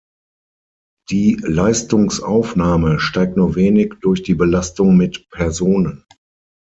[1.11, 6.05] Die Leistungsaufnahme steigt nur wenig durch die Belastung mit Personen.